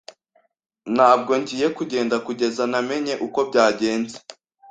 Ntabwo 0.95 1.31
ngiye 1.41 1.67
kugenda 1.77 2.15
kugeza 2.25 2.63
namenye 2.71 3.13
uko 3.27 3.39
byagenze. 3.49 4.17